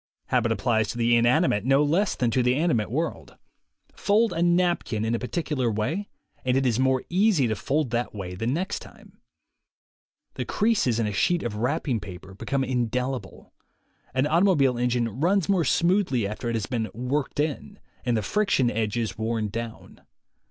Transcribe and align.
Habit 0.29 0.51
applies 0.51 0.87
to 0.87 0.97
the 0.97 1.15
inanimate 1.15 1.63
no 1.63 1.83
less 1.83 2.15
than 2.15 2.31
to 2.31 2.41
the 2.41 2.55
animate 2.55 2.89
world. 2.89 3.37
Fold 3.93 4.33
a 4.33 4.41
napkin 4.41 5.05
in 5.05 5.13
a 5.13 5.19
particular 5.19 5.69
way 5.69 6.09
and 6.43 6.57
it 6.57 6.65
is 6.65 6.79
more 6.79 7.03
easy 7.07 7.47
to 7.47 7.55
fold 7.55 7.91
that 7.91 8.11
way 8.11 8.33
the 8.33 8.47
next 8.47 8.79
time. 8.79 9.19
The 10.33 10.43
creases 10.45 10.97
in 10.97 11.05
a 11.05 11.13
sheet 11.13 11.43
of 11.43 11.57
wrapping 11.57 11.99
paper 11.99 12.33
become 12.33 12.63
indelible. 12.63 13.53
An 14.11 14.25
automobile 14.25 14.75
engine 14.79 15.07
runs 15.19 15.47
more 15.47 15.63
smoothly 15.65 16.25
after 16.27 16.49
it 16.49 16.55
has 16.55 16.65
been 16.65 16.89
"worked 16.95 17.39
in," 17.39 17.77
and 18.03 18.17
the 18.17 18.23
friction 18.23 18.71
edges 18.71 19.19
worn 19.19 19.49
down. 19.49 20.01